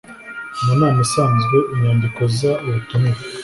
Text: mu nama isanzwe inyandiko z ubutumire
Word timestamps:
mu 0.63 0.71
nama 0.79 0.99
isanzwe 1.07 1.57
inyandiko 1.73 2.19
z 2.35 2.39
ubutumire 2.67 3.21